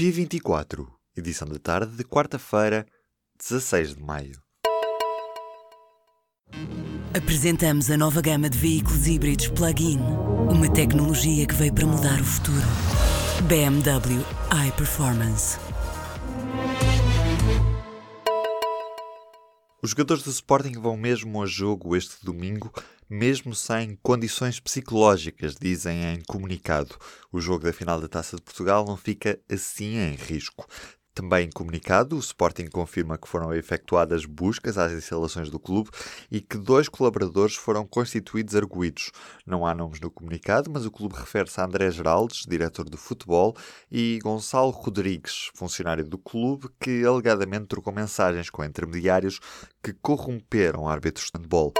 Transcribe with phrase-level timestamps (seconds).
[0.00, 2.86] P24, edição da tarde de quarta-feira,
[3.38, 4.40] 16 de maio.
[7.14, 9.98] Apresentamos a nova gama de veículos híbridos plug-in.
[10.50, 12.66] Uma tecnologia que veio para mudar o futuro.
[13.46, 14.24] BMW
[14.68, 15.58] iPerformance.
[19.82, 22.72] Os jogadores do Sporting vão mesmo a jogo este domingo,
[23.10, 26.94] mesmo sem condições psicológicas, dizem em comunicado.
[27.32, 30.64] O jogo da final da Taça de Portugal não fica assim em risco.
[31.12, 35.90] Também em comunicado, o Sporting confirma que foram efetuadas buscas às instalações do clube
[36.30, 39.10] e que dois colaboradores foram constituídos arguídos.
[39.44, 43.56] Não há nomes no comunicado, mas o clube refere-se a André Geraldes, diretor de futebol,
[43.90, 49.40] e Gonçalo Rodrigues, funcionário do clube, que alegadamente trocou mensagens com intermediários
[49.82, 51.74] que corromperam árbitros de handball.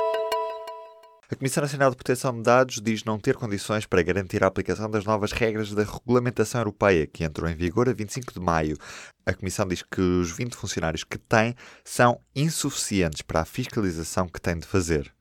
[1.32, 4.90] A Comissão Nacional de Proteção de Dados diz não ter condições para garantir a aplicação
[4.90, 8.76] das novas regras da regulamentação europeia, que entrou em vigor a 25 de maio.
[9.24, 14.40] A Comissão diz que os 20 funcionários que tem são insuficientes para a fiscalização que
[14.40, 15.14] tem de fazer.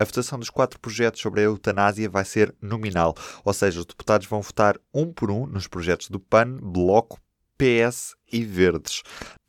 [0.00, 4.26] A votação dos quatro projetos sobre a eutanásia vai ser nominal, ou seja, os deputados
[4.26, 7.20] vão votar um por um nos projetos do PAN, Bloco,
[7.60, 9.02] PS e Verdes.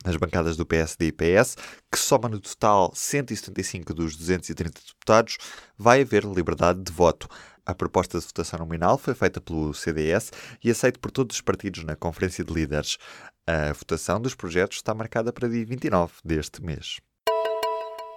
[0.04, 1.56] Nas bancadas do PSD e PS,
[1.90, 5.38] que soma no total 175 dos 230 deputados,
[5.78, 7.26] vai haver liberdade de voto.
[7.64, 10.30] A proposta de votação nominal foi feita pelo CDS
[10.62, 12.98] e aceita por todos os partidos na Conferência de Líderes.
[13.46, 17.00] A votação dos projetos está marcada para dia 29 deste mês.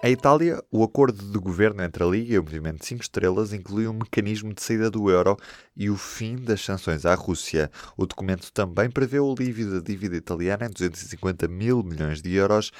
[0.02, 3.88] Em Itália, o acordo de governo entre a Liga e o Movimento 5 Estrelas inclui
[3.88, 5.38] um mecanismo de saída do euro
[5.74, 7.70] e o fim das sanções à Rússia.
[7.96, 12.70] O documento também prevê o alívio da dívida italiana em 250 mil milhões de euros.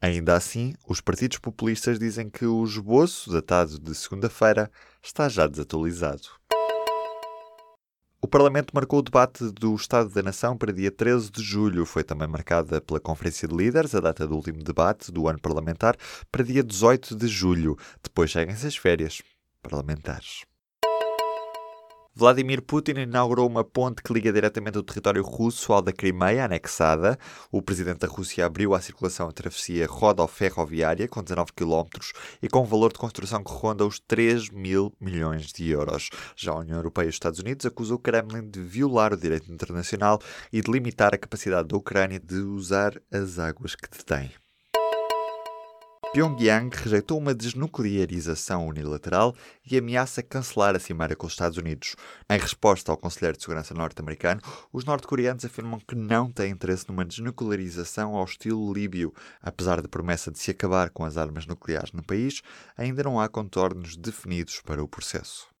[0.00, 4.70] Ainda assim, os partidos populistas dizem que o esboço, datado de segunda-feira,
[5.02, 6.22] está já desatualizado.
[8.24, 11.84] O Parlamento marcou o debate do Estado da Nação para dia 13 de julho.
[11.84, 15.96] Foi também marcada pela Conferência de Líderes, a data do último debate do ano parlamentar,
[16.30, 17.76] para dia 18 de julho.
[18.00, 19.20] Depois seguem-se as férias
[19.60, 20.44] parlamentares.
[22.14, 27.18] Vladimir Putin inaugurou uma ponte que liga diretamente o território russo ao da Crimeia, anexada.
[27.50, 31.88] O presidente da Rússia abriu a circulação a travessia rodoferroviária com 19 km
[32.42, 36.10] e com um valor de construção que ronda os 3 mil milhões de euros.
[36.36, 39.50] Já a União Europeia e os Estados Unidos acusam o Kremlin de violar o direito
[39.50, 40.20] internacional
[40.52, 44.41] e de limitar a capacidade da Ucrânia de usar as águas que detém.
[46.12, 49.34] Pyongyang rejeitou uma desnuclearização unilateral
[49.64, 51.96] e ameaça cancelar a cimeira com os Estados Unidos.
[52.28, 57.06] Em resposta ao Conselheiro de Segurança norte-americano, os norte-coreanos afirmam que não têm interesse numa
[57.06, 59.14] desnuclearização ao estilo líbio.
[59.40, 62.42] Apesar da promessa de se acabar com as armas nucleares no país,
[62.76, 65.51] ainda não há contornos definidos para o processo.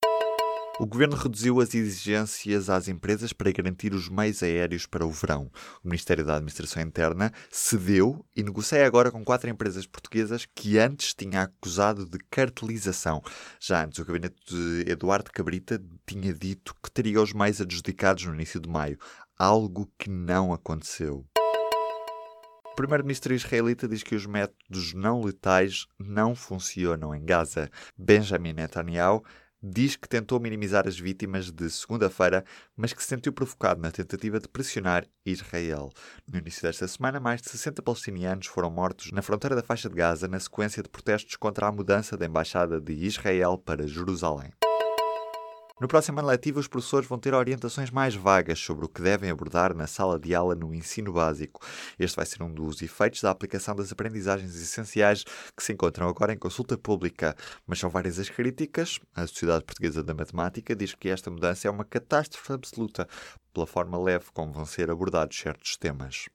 [0.82, 5.48] O governo reduziu as exigências às empresas para garantir os meios aéreos para o verão.
[5.80, 11.14] O Ministério da Administração Interna cedeu e negocia agora com quatro empresas portuguesas que antes
[11.14, 13.22] tinha acusado de cartelização.
[13.60, 18.34] Já antes, o gabinete de Eduardo Cabrita tinha dito que teria os meios adjudicados no
[18.34, 18.98] início de maio,
[19.38, 21.24] algo que não aconteceu.
[22.72, 27.70] O primeiro-ministro israelita diz que os métodos não letais não funcionam em Gaza.
[27.96, 29.22] Benjamin Netanyahu
[29.62, 32.44] diz que tentou minimizar as vítimas de segunda-feira,
[32.76, 35.90] mas que se sentiu provocado na tentativa de pressionar Israel.
[36.30, 39.94] No início desta semana, mais de 60 palestinianos foram mortos na fronteira da faixa de
[39.94, 44.52] Gaza na sequência de protestos contra a mudança da embaixada de Israel para Jerusalém.
[45.80, 49.30] No próximo ano letivo, os professores vão ter orientações mais vagas sobre o que devem
[49.30, 51.60] abordar na sala de aula no ensino básico.
[51.98, 55.24] Este vai ser um dos efeitos da aplicação das aprendizagens essenciais
[55.56, 57.34] que se encontram agora em consulta pública.
[57.66, 59.00] Mas são várias as críticas.
[59.14, 63.08] A Sociedade Portuguesa da Matemática diz que esta mudança é uma catástrofe absoluta
[63.52, 66.26] pela forma leve como vão ser abordados certos temas.